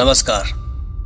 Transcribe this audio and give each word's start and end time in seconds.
नमस्कार। 0.00 0.44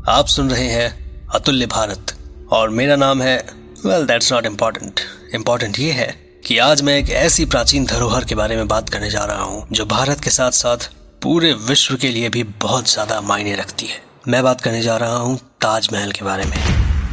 आप 0.08 0.26
सुन 0.26 0.50
रहे 0.50 0.66
हैं 0.68 1.28
अतुल्य 1.34 1.66
भारत 1.66 2.12
और 2.52 2.68
मेरा 2.70 2.96
नाम 2.96 3.22
है 3.22 3.36
well 3.84 4.04
that's 4.06 4.32
not 4.32 4.46
important 4.46 5.00
important 5.34 5.78
ये 5.78 5.90
है 5.92 6.06
कि 6.46 6.58
आज 6.58 6.82
मैं 6.82 6.96
एक 6.98 7.10
ऐसी 7.12 7.44
प्राचीन 7.44 7.86
धरोहर 7.86 8.24
के 8.24 8.34
बारे 8.34 8.56
में 8.56 8.68
बात 8.68 8.88
करने 8.88 9.10
जा 9.10 9.24
रहा 9.24 9.42
हूँ, 9.42 9.66
जो 9.72 9.86
भारत 9.86 10.20
के 10.20 10.30
साथ 10.30 10.50
साथ 10.50 10.88
पूरे 11.22 11.52
विश्व 11.62 11.96
के 11.96 12.08
लिए 12.08 12.28
भी 12.28 12.42
बहुत 12.62 12.90
ज़्यादा 12.90 13.20
मायने 13.20 13.54
रखती 13.56 13.86
है। 13.86 14.00
मैं 14.28 14.42
बात 14.44 14.60
करने 14.60 14.82
जा 14.82 14.96
रहा 14.96 15.16
हूँ 15.16 15.36
ताजमहल 15.62 16.12
के 16.12 16.24
बारे 16.24 16.44
में। 16.44 16.56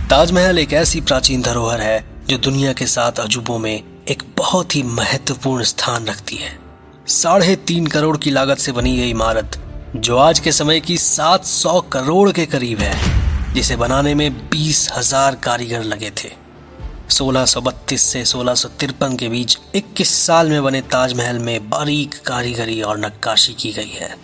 ताजमहल 0.10 0.60
एक 0.60 0.74
ऐसी 0.74 1.02
प्राचीन 1.02 1.42
धरोहर 1.42 1.82
है, 1.82 2.04
जो 2.30 2.38
दुनिया 2.40 2.74
के 2.74 2.88
सात 2.88 3.20
अजूबों 3.20 3.58
में 3.60 3.74
एक 3.74 4.24
बहुत 4.38 4.76
ही 4.76 4.84
महत्वपूर्ण 4.94 5.64
स्थान 5.64 6.06
रखती 6.06 6.36
है। 6.36 6.58
साढ़े 7.10 7.56
तीन 7.68 7.88
करोड़ 7.88 8.18
की 8.18 8.32
लागत 8.32 8.58
से 8.58 8.72
बनी 8.72 8.98
यह 8.98 9.10
इमारत 9.10 9.60
जो 9.96 10.18
आज 10.18 10.40
के 10.40 10.52
समय 10.52 10.80
की 10.80 10.98
सात 10.98 11.46
सौ 11.46 11.80
करोड़ 11.82 12.32
के 12.32 12.46
करीब 12.46 12.80
है, 12.80 13.54
जिसे 13.54 13.76
बनाने 13.76 14.14
में 14.16 14.50
बीस 14.50 14.90
हज़ार 14.98 15.36
कारीगर 15.36 15.84
लगे 15.84 16.12
थे। 16.12 16.30
1632 17.10 18.02
से 18.02 18.24
सोलह 18.26 18.54
के 19.16 19.30
बीच 19.30 19.58
21 19.76 20.14
साल 20.26 20.50
में 20.50 20.64
बने 20.64 20.82
ताजमहल 20.82 21.40
में 21.40 21.70
बारीक 21.70 22.16
कारीगरी 22.26 22.82
और 22.82 23.00
नक्काशी 23.00 23.54
की 23.54 23.74
गई 23.74 23.92
है। 23.92 24.16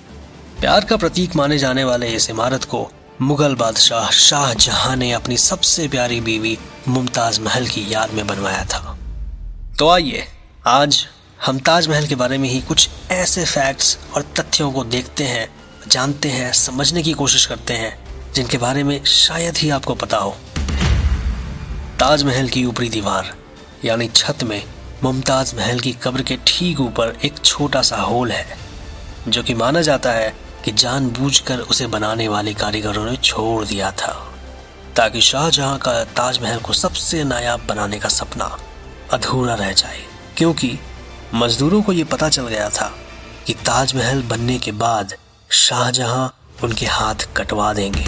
प्यार 0.59 0.85
का 0.85 0.97
प्रतीक 0.97 1.35
माने 1.35 1.57
जाने 1.57 1.83
वाले 1.83 2.07
इस 2.07 2.29
इमारत 2.29 2.63
को 2.63 2.91
मुगल 3.21 3.55
बादशाह 3.55 4.09
शाहजहां 4.11 4.95
ने 4.97 5.11
अपनी 5.11 5.37
सबसे 5.37 5.87
प्यारी 5.87 6.21
बीवी 6.21 6.57
मुमताज़ 6.87 7.41
महल 7.41 7.67
की 7.67 7.85
याद 7.93 8.13
में 8.13 8.27
बनवाया 8.27 8.65
था। 8.65 8.97
तो 9.79 9.89
आइए, 9.89 10.27
आज 10.67 11.05
हम 11.45 11.59
ताजमहल 11.59 12.07
के 12.07 12.15
बारे 12.15 12.37
में 12.37 12.49
ही 12.49 12.61
कुछ 12.61 12.89
ऐसे 13.11 13.43
फैक्ट्स 13.45 13.97
और 14.15 14.21
तथ्यों 14.21 14.71
को 14.71 14.83
देखते 14.83 15.23
हैं, 15.23 15.47
जानते 15.87 16.29
हैं, 16.29 16.51
समझने 16.53 17.03
की 17.03 17.13
कोशिश 17.13 17.45
करते 17.45 17.73
हैं, 17.73 17.97
जिनके 18.33 18.57
बारे 18.57 18.83
में 18.83 19.03
शायद 19.03 19.57
ही 19.57 19.69
आपको 19.69 19.95
पता 19.95 20.17
हो। 20.17 20.35
ताजमहल 21.99 22.49
की 22.49 22.65
ऊपरी 22.65 22.89
दीवार, 22.89 23.33
यानी 23.85 24.07
छत 24.07 24.43
में, 24.43 24.63
मुमताज़ 25.03 25.55
महल 25.55 25.79
की 25.79 25.91
कब्र 25.91 26.21
के 26.21 26.37
ठीक 26.47 26.79
ऊपर 26.79 27.17
एक 27.25 27.37
छोटा 27.37 27.81
सा 27.81 27.97
होल 27.97 28.31
है, 28.31 28.57
जो 29.27 29.43
कि 29.43 29.53
माना 29.53 29.81
जाता 29.81 30.11
है 30.11 30.33
कि 30.65 30.71
जानबूझकर 30.71 31.59
उसे 31.59 31.87
बनाने 31.87 32.27
वाले 32.27 32.53
कारीगरों 32.53 33.05
ने 33.05 33.15
छोड़ 33.15 33.65
दिया 33.65 33.91
था, 33.91 34.13
ताकि 34.95 35.21
शाहजहां 35.21 35.77
का 35.77 36.03
ताजमहल 36.03 36.59
को 36.59 36.73
सबसे 36.73 37.23
नायाब 37.23 37.65
बनाने 37.69 37.99
का 37.99 38.09
सपना 38.09 38.57
अधूरा 39.13 39.53
रह 39.53 39.71
जाए, 39.71 40.03
क्योंकि 40.37 40.77
मजदूरों 41.33 41.81
को 41.81 41.93
यह 41.93 42.05
पता 42.05 42.29
चल 42.29 42.47
गया 42.47 42.69
था 42.69 42.93
कि 43.47 43.53
ताजमहल 43.53 44.21
बनने 44.21 44.57
के 44.57 44.71
बाद 44.71 45.13
शाहजहां 45.49 46.27
उनके 46.63 46.85
हाथ 46.85 47.15
कटवा 47.37 47.73
देंगे। 47.73 48.03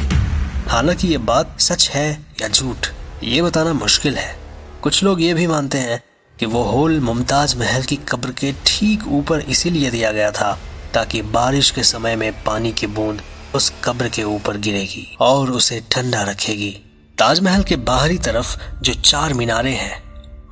हालाँकि 0.70 1.08
ये 1.08 1.18
बात 1.18 1.60
सच 1.62 1.90
है 1.90 2.26
या 2.42 2.48
झूठ, 2.48 2.88
ये 3.24 3.42
बताना 3.42 3.74
मुश्किल 3.74 4.18
है। 4.18 4.40
कुछ 4.82 5.04
लोग 5.04 5.22
ये 5.22 5.34
भी 5.34 5.48
मानते 5.48 5.78
हैं 5.78 6.04
कि 6.40 6.46
वो 6.46 6.64
होल 6.64 7.00
मुमताज़ 7.00 7.58
महल 7.58 7.84
की 7.84 7.96
कब्र 7.96 8.32
के 8.32 8.54
ठीक 8.66 9.08
ऊपर 9.08 9.40
इसीलिए 9.40 9.92
दिया 9.92 10.12
गया 10.12 10.32
था 10.32 10.60
ताकि 10.94 11.22
बारिश 11.22 11.72
के 11.72 11.84
समय 11.84 12.16
में 12.16 12.44
पानी 12.44 12.72
की 12.72 12.88
बूंद 12.88 13.22
उस 13.56 13.74
कब्र 13.84 14.10
के 14.10 14.24
ऊपर 14.24 14.58
गिरेगी 14.58 15.18
और 15.22 15.52
उसे 15.52 15.84
ठंडा 15.92 16.24
रखेगी। 16.24 16.72
ताजमहल 17.18 17.64
के 17.64 17.76
बाहरी 17.76 18.18
तरफ़ 18.18 18.58
जो 18.82 18.94
चार 18.94 19.34
मीनारे 19.34 19.72
हैं, 19.72 20.04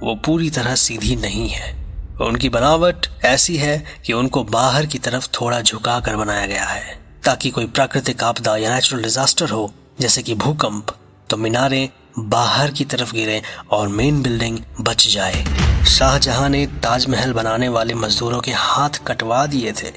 वो 0.04 0.16
पूरी 0.16 0.50
तरह 0.50 0.76
सीधी 0.76 1.16
नहीं 1.16 1.50
है। 1.50 1.77
उनकी 2.22 2.50
बनावट 2.50 3.08
ऐसी 3.26 3.56
है 3.58 3.84
कि 4.06 4.14
उनको 4.14 4.44
बाहर 4.44 4.86
की 4.86 4.98
तरफ़ 4.98 5.28
थोड़ा 5.32 5.62
झुका 5.62 6.00
कर 6.00 6.16
बनाया 6.16 6.46
गया 6.46 6.66
है, 6.66 7.00
ताकि 7.26 7.50
कोई 7.50 7.66
प्राकृतिक 7.66 8.24
आपदा 8.24 8.56
या 8.58 8.74
नेचुरल 8.76 9.04
डिजास्टर 9.04 9.50
हो, 9.50 9.72
जैसे 10.02 10.22
कि 10.22 10.36
भूकंप 10.36 10.96
तो 11.30 11.38
मीनारे 11.38 11.90
बाहर 12.20 12.72
की 12.72 12.86
तरफ़ 12.86 13.14
गिरे 13.14 13.42
और 13.72 13.88
मेन 13.88 14.22
बिल्डिंग 14.22 14.60
बच 14.82 15.08
जाए। 15.08 15.44
शाहजहां 15.88 16.50
ने 16.50 16.66
ताजमहल 16.84 17.34
बनाने 17.34 17.70
वाले 17.70 17.94
मजदूरों 17.94 18.40
के 18.40 18.52
हाथ 18.52 19.04
कटवा 19.08 19.46
दिए 19.46 19.72
थे, 19.72 19.92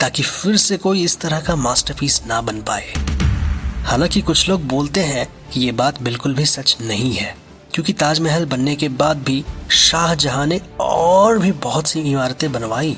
ताकि 0.00 0.22
फिर 0.22 0.56
से 0.56 0.76
कोई 0.76 1.04
इस 1.04 1.18
तरह 1.20 1.40
का 1.40 1.56
मास्टरपीस 1.56 2.20
ना 2.26 2.40
बन 2.40 2.60
पाए। 2.62 2.92
हालाँकि 3.84 4.20
कुछ 4.20 4.48
लोग 4.48 4.62
बोलते 4.64 5.00
हैं 5.00 5.26
कि 5.52 5.60
ये 5.60 5.72
बात 5.72 6.02
बिल्कुल 6.02 6.34
भी 6.34 6.46
सच 6.46 6.76
नहीं 6.82 7.12
है। 7.14 7.45
क्योंकि 7.76 7.92
ताजमहल 7.92 8.44
बनने 8.44 8.74
के 8.76 8.88
बाद 8.90 9.16
भी 9.16 9.44
शाहजहां 9.70 10.46
ने 10.46 10.60
और 10.80 11.38
भी 11.38 11.50
बहुत 11.52 11.86
सी 11.86 12.00
इमारतें 12.00 12.52
बनवाई। 12.52 12.96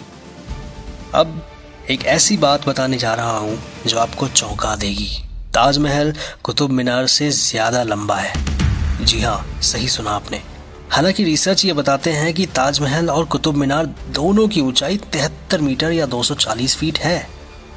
अब 1.14 1.42
एक 1.90 2.04
ऐसी 2.06 2.36
बात 2.36 2.68
बताने 2.68 2.98
जा 2.98 3.14
रहा 3.14 3.38
हूँ 3.38 3.58
जो 3.86 3.98
आपको 3.98 4.28
चौंका 4.28 4.76
देगी। 4.76 5.08
ताजमहल 5.54 6.14
कुतुब 6.44 6.70
मीनार 6.70 7.06
से 7.06 7.30
ज़्यादा 7.30 7.82
लंबा 7.82 8.16
है। 8.16 9.04
जी 9.04 9.20
हाँ 9.20 9.60
सही 9.62 9.88
सुना 9.88 10.10
आपने। 10.10 10.42
हालाँकि 10.90 11.24
रिसर्च 11.24 11.64
ये 11.64 11.72
बताते 11.72 12.12
हैं 12.12 12.32
कि 12.34 12.46
ताजमहल 12.46 13.10
और 13.10 13.24
कुतुब 13.26 13.56
मीनार 13.56 13.86
दोनों 14.14 14.48
की 14.48 14.60
ऊंचाई 14.60 14.96
तिहत्तर 15.12 15.60
मीटर 15.60 15.92
या 15.92 16.06
240 16.06 16.76
फीट 16.76 16.98
है। 16.98 17.28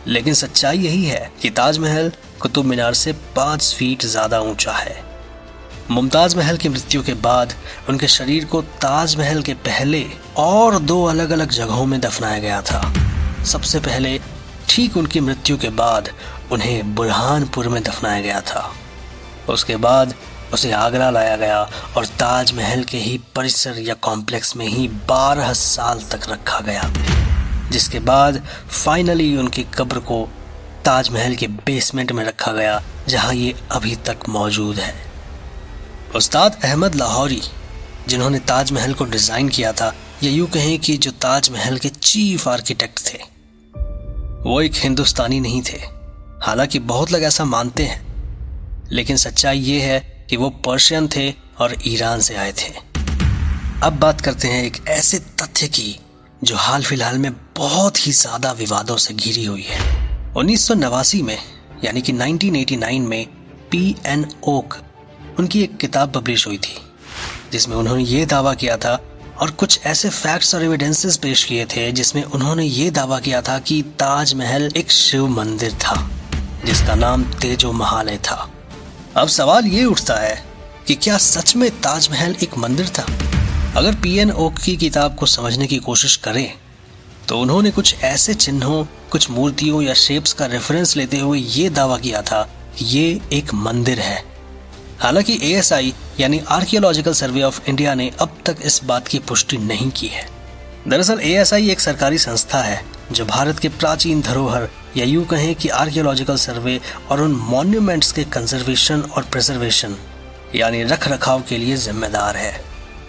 लेकिन 0.08 0.34
सच्चाई 0.34 0.78
यही 0.78 1.06
है 1.06 1.32
कि 1.42 1.50
ताजमहल 1.50 2.12
कुतुब 2.42 2.66
मीनार 2.66 2.94
से 2.94 3.14
पाँच 3.36 3.76
फीट 3.76 4.06
ज़्यादा 4.06 4.42
ऊँचा 4.42 4.72
है। 4.72 5.11
मुमताज़ 5.90 6.36
महल 6.38 6.58
की 6.58 6.70
मृत्यु 6.70 7.04
के 7.04 7.14
बाद 7.14 7.54
उनके 7.90 8.08
शरीर 8.08 8.46
को 8.46 8.62
ताजमहल 8.62 9.42
के 9.42 9.54
पहले 9.54 10.06
और 10.38 10.80
दो 10.80 11.04
अलग 11.04 11.30
अलग 11.30 11.50
जगहों 11.50 11.86
में 11.86 12.00
दफनाया 12.02 12.40
गया 12.40 12.62
था। 12.62 12.82
सबसे 13.44 13.80
पहले 13.80 14.20
ठीक 14.70 14.98
उनकी 14.98 15.20
मृत्यु 15.20 15.58
के 15.58 15.70
बाद 15.70 16.10
उन्हें 16.52 16.96
बुरहानपुर 16.96 17.68
में 17.68 17.82
दफनाया 17.84 18.22
गया 18.22 18.42
था। 18.42 18.72
उसके 19.50 19.76
बाद 19.76 20.14
उसे 20.54 20.72
आगरा 20.72 21.10
लाया 21.10 21.36
गया 21.36 21.62
और 21.98 22.06
ताजमहल 22.06 22.84
के 22.84 22.98
ही 22.98 23.20
परिसर 23.36 23.80
या 23.80 23.94
कॉम्प्लेक्स 23.94 24.56
में 24.56 24.66
ही 24.68 24.88
बारह 24.88 25.54
साल 25.54 26.02
तक 26.12 26.30
रखा 26.30 26.60
गया, 26.60 26.92
जिसके 27.72 28.00
बाद 28.00 28.42
फाइनली 28.70 29.36
उनकी 29.38 29.64
कब्र 29.76 30.00
को 30.00 30.28
ताजमहल 30.86 31.36
के 31.36 31.48
बेसमेंट 31.48 32.12
में 32.12 32.24
रखा 32.26 32.52
गया, 32.52 32.82
जहाँ 33.10 33.34
ये 33.34 33.56
अभी 33.72 33.96
तक 33.96 34.30
मौजूद 34.30 34.76
है। 34.76 35.11
उस्ताद 36.16 36.60
अहमद 36.64 36.96
लाहौरी, 36.96 37.42
जिन्होंने 38.08 38.40
ताजमहल 38.40 38.94
को 38.94 39.06
डिज़ाइन 39.06 39.50
किया 39.50 39.72
था, 39.74 39.94
या 40.24 40.32
यूँ 40.32 40.48
कहें 40.48 40.80
कि 40.80 40.98
जो 40.98 41.12
ताजमहल 41.12 41.78
के 41.78 41.90
चीफ 41.90 42.48
आर्किटेक्ट 42.48 43.00
थे, 43.06 43.18
वो 44.44 44.62
एक 44.62 44.76
हिंदुस्तानी 44.76 45.40
नहीं 45.40 45.62
थे। 45.62 45.78
हालाँकि 46.44 46.80
बहुत 46.80 47.12
लोग 47.12 47.24
ऐसा 47.24 47.46
मानते 47.46 47.84
हैं, 47.84 48.02
लेकिन 48.92 49.18
सच्चाई 49.18 49.60
ये 49.60 49.82
है 49.82 50.28
कि 50.30 50.38
वो 50.38 50.50
पर्शियन 50.50 51.08
थे 51.08 51.30
और 51.60 51.76
ईरान 51.88 52.20
से 52.20 52.36
आए 52.36 52.52
थे। 52.52 52.74
अब 53.84 54.00
बात 54.02 54.22
करते 54.22 54.48
हैं 54.48 54.64
एक 54.64 54.88
ऐसे 54.88 55.20
तथ्य 55.20 55.68
की, 55.68 56.00
जो 56.44 56.56
हाल 56.56 56.84
फ़िलहाल 56.84 57.18
में 57.18 57.32
बहुत 57.58 58.08
ही 58.08 58.12
ज़्यादा 58.12 58.52
विवादों 58.52 58.98
से 58.98 59.14
घिरी 59.14 59.46
हुई 59.46 59.66
है। 59.70 59.80
उन्नीस 60.38 60.68
सौ 60.68 60.74
नवासी 60.74 61.22
में, 61.22 61.38
यानी 61.86 62.02
कि 62.02 62.14
1989 62.14 63.00
में, 63.00 63.26
पी 63.72 63.96
एन 64.06 64.28
ओक 64.44 64.78
उनकी 65.40 65.62
एक 65.64 65.78
किताब 65.78 66.12
पब्लिश 66.12 66.48
हुई 66.48 66.58
थी, 66.58 66.76
जिसमें 67.52 67.76
उन्होंने 67.76 68.04
ये 68.04 68.26
दावा 68.26 68.54
किया 68.54 68.78
था 68.78 69.00
और 69.42 69.52
कुछ 69.52 69.80
ऐसे 69.86 70.10
फैक्ट्स 70.10 70.54
और 70.56 70.64
एविडेंसेस 70.64 71.18
पेश 71.18 71.44
किए 71.44 71.66
थे 71.66 71.92
जिसमें 71.92 72.24
उन्होंने 72.24 72.66
ये 72.66 72.90
दावा 72.92 73.20
किया 73.20 73.42
था 73.42 73.58
कि 73.60 73.82
ताजमहल 74.00 74.72
एक 74.78 74.92
शिव 74.92 75.28
मंदिर 75.30 75.74
था, 75.74 76.10
जिसका 76.66 76.96
नाम 76.96 77.24
तेजो 77.34 77.72
महालय 77.74 78.18
था। 78.18 78.50
अब 79.18 79.28
सवाल 79.28 79.66
ये 79.66 79.84
उठता 79.86 80.16
है 80.16 80.36
कि 80.88 80.96
क्या 80.96 81.18
सच 81.18 81.56
में 81.56 81.70
ताजमहल 81.72 82.36
एक 82.44 82.58
मंदिर 82.58 82.90
था? 82.90 83.06
अगर 83.76 83.96
पी 83.96 84.18
एन 84.18 84.32
ओक 84.32 84.58
की 84.58 84.76
किताब 84.78 85.16
को 85.16 85.26
समझने 85.26 85.68
की 85.68 85.78
कोशिश 85.80 86.16
करें 86.16 86.54
तो 87.28 87.40
उन्होंने 87.40 87.72
कुछ 87.72 87.96
ऐसे 87.96 88.34
चिन्हों, 88.34 88.84
कुछ 89.12 89.30
मूर्तियों 89.30 89.82
या 89.82 89.94
शेप्स 89.94 90.34
का 90.34 90.46
रेफरेंस 90.46 90.96
लेते 90.98 91.18
हुए 91.18 91.40
ये 91.40 91.70
दावा 91.70 91.98
किया 91.98 92.22
था 92.22 92.42
कि 92.78 92.86
ये 92.88 93.22
एक 93.34 93.54
मंदिर 93.54 94.00
है। 94.00 94.31
हालाँकि 95.02 95.40
एएसआई 95.44 95.94
यानी 96.20 96.40
आर्कियोलॉजिकल 96.48 97.14
सर्वे 97.14 97.42
ऑफ़ 97.42 97.62
इंडिया 97.70 97.94
ने 97.94 98.12
अब 98.22 98.38
तक 98.46 98.58
इस 98.64 98.84
बात 98.84 99.08
की 99.08 99.20
पुष्टि 99.20 99.58
नहीं 99.58 99.90
की 99.92 100.08
है। 100.08 100.28
दरअसल 100.88 101.20
एएसआई 101.20 101.70
एक 101.70 101.80
सरकारी 101.80 102.18
संस्था 102.18 102.62
है, 102.62 102.82
जो 103.12 103.26
भारत 103.26 103.60
के 103.60 103.70
प्राचीन 103.70 104.22
धरोहर, 104.22 104.70
या 104.98 105.06
यूँ 105.06 105.26
कहें 105.26 105.56
कि 105.56 105.70
आर्कियोलॉजिकल 105.70 106.36
सर्वे 106.36 106.80
और 107.10 107.22
उन 107.22 107.32
मॉन्यूमेंट्स 107.32 108.12
के 108.12 108.24
कंजर्वेशन 108.24 109.02
और 109.02 109.24
प्रिजर्वेशन 109.24 109.96
यानी 110.56 110.84
रख 110.84 111.08
रखाव 111.08 111.44
के 111.50 111.58
लिए 111.58 111.78
जिम्मेदार 111.78 112.38
है। 112.38 112.64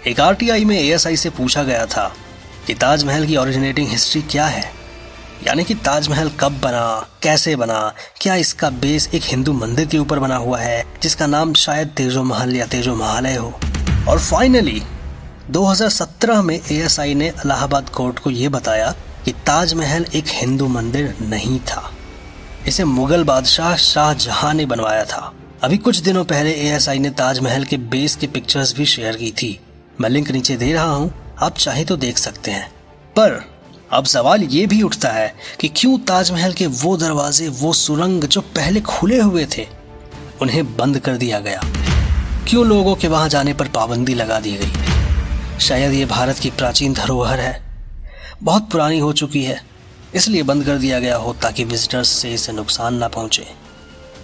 एक 0.07 0.19
आरटीआई 0.19 0.65
में 0.65 0.79
एएसआई 0.79 1.17
से 1.17 1.29
पूछा 1.29 1.63
गया 1.63 1.85
था 1.85 2.15
कि 2.67 2.73
ताजमहल 2.73 3.25
की 3.25 3.37
ओरिजिनेटिंग 3.37 3.87
हिस्ट्री 3.87 4.21
क्या 4.21 4.45
है? 4.45 4.82
यानी 5.47 5.63
कि 5.63 5.73
ताजमहल 5.73 6.29
कब 6.29 6.51
बना, 6.51 7.07
कैसे 7.23 7.55
बना, 7.55 7.93
क्या 8.21 8.35
इसका 8.35 8.69
बेस 8.69 9.09
एक 9.13 9.21
हिंदू 9.25 9.53
मंदिर 9.53 9.85
के 9.85 9.97
ऊपर 9.97 10.19
बना 10.19 10.35
हुआ 10.35 10.59
है, 10.59 10.85
जिसका 11.03 11.27
नाम 11.27 11.53
शायद 11.53 11.87
तेजो 11.87 12.23
महल 12.23 12.55
या 12.55 12.65
तेजो 12.65 12.95
महालय 12.95 13.35
हो। 13.35 13.59
और 14.07 14.19
फाइनली 14.19 14.81
2017 15.49 16.41
में 16.41 16.59
एएसआई 16.71 17.13
ने 17.13 17.27
इलाहाबाद 17.27 17.89
कोर्ट 17.89 18.19
को 18.19 18.29
यह 18.29 18.49
बताया 18.49 18.95
कि 19.25 19.31
ताजमहल 19.31 20.05
एक 20.15 20.25
हिंदू 20.27 20.67
मंदिर 20.67 21.15
नहीं 21.21 21.59
था। 21.59 21.91
इसे 22.67 22.83
मुगल 22.83 23.23
बादशाह 23.23 23.75
शाहजहां 23.75 24.53
ने 24.53 24.65
बनवाया 24.65 25.05
था। 25.05 25.33
अभी 25.63 25.77
कुछ 25.77 25.97
दिनों 25.97 26.25
पहले 26.25 26.51
एएसआई 26.51 26.99
ने 26.99 27.09
ताजमहल 27.09 27.63
के 27.63 27.77
बेस 27.77 28.15
की 28.15 28.27
पिक्चर्स 28.27 28.75
भी 28.75 28.85
शेयर 28.85 29.15
की 29.15 29.31
थी। 29.31 29.59
मैं 30.01 30.09
लिंक 30.09 30.31
नीचे 30.31 30.55
दे 30.55 30.73
रहा 30.73 30.91
हूँ, 30.91 31.35
आप 31.41 31.57
चाहे 31.57 31.85
तो 31.85 31.97
देख 31.97 32.17
सकते 32.17 32.51
हैं। 32.51 32.71
पर 33.11 33.52
अब 33.93 34.05
सवाल 34.05 34.43
ये 34.43 34.65
भी 34.65 34.81
उठता 34.81 35.09
है 35.09 35.35
कि 35.59 35.67
क्यों 35.67 35.97
ताजमहल 35.99 36.53
के 36.53 36.67
वो 36.67 36.95
दरवाजे, 36.97 37.47
वो 37.47 37.73
सुरंग 37.73 38.23
जो 38.23 38.41
पहले 38.41 38.81
खुले 38.81 39.19
हुए 39.21 39.45
थे, 39.57 39.67
उन्हें 40.41 40.75
बंद 40.77 40.99
कर 40.99 41.17
दिया 41.17 41.39
गया? 41.39 41.61
क्यों 42.49 42.65
लोगों 42.65 42.95
के 42.95 43.07
वहाँ 43.07 43.29
जाने 43.29 43.53
पर 43.53 43.67
पाबंदी 43.67 44.13
लगा 44.13 44.39
दी 44.39 44.51
गई? 44.51 45.59
शायद 45.59 45.93
ये 45.93 46.05
भारत 46.05 46.39
की 46.39 46.49
प्राचीन 46.49 46.93
धरोहर 46.93 47.39
है। 47.39 47.61
बहुत 48.43 48.69
पुरानी 48.71 48.99
हो 48.99 49.11
चुकी 49.13 49.43
है, 49.43 49.61
इसलिए 50.15 50.43
बंद 50.43 50.65
कर 50.65 50.77
दिया 50.77 50.99
गया 50.99 51.15
हो 51.15 51.33
ताकि 51.33 51.63
विजिटर्स 51.63 52.09
से 52.09 52.33
इसे 52.33 52.51
नुकसान 52.51 52.95
ना 52.95 53.07
पहुँचे। 53.07 53.45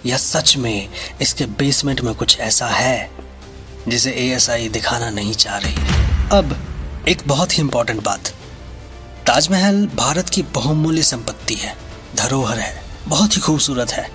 या 0.06 0.16
सच 0.16 0.56
में 0.56 0.88
इसके 1.20 1.46
बेसमेंट 1.58 2.00
में 2.00 2.14
कुछ 2.14 2.38
ऐसा 2.40 2.66
है, 2.66 3.10
जिसे 3.88 4.10
एएसआई 4.10 4.68
दिखाना 4.68 5.10
नहीं 5.10 5.34
चाह 5.34 5.58
रही? 5.58 5.74
अब 6.32 6.56
एक 7.08 7.22
बहुत 7.26 7.58
ही 7.58 7.62
इंपॉर्टेंट 7.62 8.04
बात। 8.04 8.32
ताजमहल 9.30 9.86
भारत 9.86 10.28
की 10.28 10.42
बहुमूल्य 10.42 11.02
संपत्ति 11.02 11.54
है, 11.54 11.76
धरोहर 12.16 12.58
है, 12.58 12.84
बहुत 13.08 13.36
ही 13.36 13.40
खूबसूरत 13.40 13.90
है। 13.90 14.10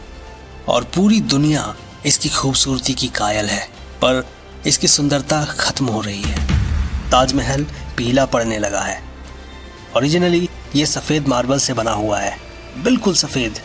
और 0.67 0.83
पूरी 0.83 1.19
दुनिया 1.19 1.75
इसकी 2.05 2.29
खूबसूरती 2.29 2.93
की 2.93 3.07
कायल 3.07 3.45
है, 3.45 3.67
पर 3.95 4.27
इसकी 4.67 4.87
सुंदरता 4.87 5.45
खत्म 5.45 5.85
हो 5.85 6.01
रही 6.01 6.21
है। 6.21 6.47
ताजमहल 7.11 7.63
पीला 7.97 8.25
पड़ने 8.25 8.59
लगा 8.59 8.81
है। 8.81 9.03
ओरिजिनली 9.97 10.49
ये 10.75 10.85
सफ़ेद 10.85 11.27
मार्बल 11.27 11.59
से 11.59 11.73
बना 11.73 11.91
हुआ 11.91 12.19
है, 12.19 12.37
बिल्कुल 12.77 13.15
सफ़ेद। 13.15 13.59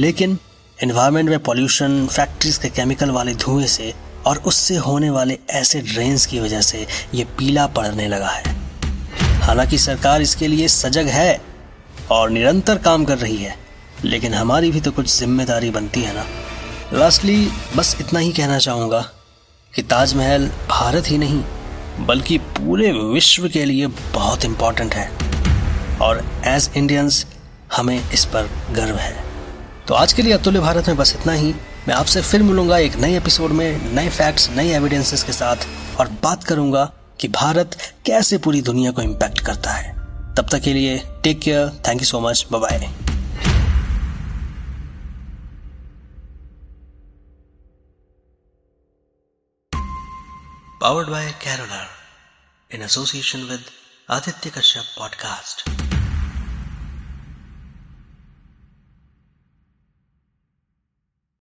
लेकिन 0.00 0.38
इन्वायरमेंट 0.82 1.30
में 1.30 1.38
पॉल्यूशन 1.38 2.06
फैक्ट्रीज 2.06 2.56
के 2.56 2.68
केमिकल 2.68 3.10
वाले 3.10 3.34
धुएँ 3.34 3.66
से 3.66 3.94
और 4.26 4.38
उससे 4.38 4.76
होने 4.76 5.10
वाले 5.10 5.38
ऐसे 5.50 5.80
रेन्स 5.80 6.26
की 6.26 6.40
वजह 6.40 6.60
से 6.60 6.86
ये 7.14 7.24
पीला 7.24 7.66
पड़ने 7.66 8.08
लगा 8.08 8.30
है। 8.30 8.55
हालाँकि 9.46 9.78
सरकार 9.78 10.22
इसके 10.22 10.46
लिए 10.48 10.68
सजग 10.68 11.06
है 11.08 11.40
और 12.10 12.30
निरंतर 12.30 12.78
काम 12.78 13.04
कर 13.04 13.18
रही 13.18 13.36
है, 13.36 13.54
लेकिन 14.04 14.34
हमारी 14.34 14.70
भी 14.70 14.80
तो 14.80 14.90
कुछ 14.92 15.08
ज़िम्मेदारी 15.08 15.70
बनती 15.70 16.00
है 16.02 16.14
ना। 16.14 16.24
लास्टली 16.92 17.36
बस 17.76 17.96
इतना 18.00 18.20
ही 18.20 18.32
कहना 18.32 18.58
चाहूँगा 18.58 19.00
कि 19.72 19.82
ताजमहल 19.82 20.48
भारत 20.70 21.10
ही 21.10 21.18
नहीं, 21.18 21.42
बल्कि 22.06 22.38
पूरे 22.38 22.90
विश्व 22.92 23.48
के 23.48 23.64
लिए 23.64 23.86
बहुत 24.14 24.44
इम्पोर्टेंट 24.44 24.94
है। 24.94 25.08
और 25.98 26.24
एज 26.46 26.70
इंडियंस 26.76 27.24
हमें 27.76 28.10
इस 28.10 28.24
पर 28.24 28.50
गर्व 28.72 28.96
है। 28.96 29.14
तो 29.88 29.94
आज 29.94 30.12
के 30.12 30.22
लिए 30.22 30.32
अतुल्य 30.32 30.60
भारत 30.60 30.88
में 30.88 30.96
बस 30.96 31.14
इतना 31.20 31.32
ही। 31.32 31.54
मैं 31.88 31.94
आपसे 31.94 32.20
फिर 32.22 32.42
मिलूँगा 32.42 32.78
एक 32.78 32.96
नए 32.96 33.16
एपिसोड 33.16 33.50
में, 33.50 33.94
नए 33.94 34.08
फैक्ट्स 34.10 34.50
नए 34.50 34.74
एविडेंसेस 34.76 35.22
के 35.22 35.32
साथ, 35.32 35.66
और 36.00 36.08
बात 36.22 36.44
करूँगा 36.44 36.90
कि 37.20 37.28
भारत 37.28 37.76
कैसे 38.06 38.38
पूरी 38.38 38.62
दुनिया 38.62 38.90
को 38.90 39.02
इम्पैक्ट 39.02 39.40
करता 39.40 39.72
है 39.72 39.94
तब 40.34 40.48
तक 40.52 40.60
के 40.60 40.72
लिए 40.72 40.98
take 41.22 41.40
care 41.40 41.68
thank 41.88 42.00
you 42.00 42.06
so 42.06 42.20
much 42.20 42.46
bye 42.52 42.88
Powered 50.80 51.08
by 51.08 51.24
Carolar 51.40 51.86
in 52.70 52.82
association 52.82 53.48
with 53.48 53.70
Aditya 54.08 54.52
Kashyap 54.52 54.94
Podcast. 54.94 55.75